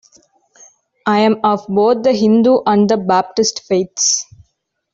[1.05, 4.25] I am of both the Hindu and the Baptist faiths.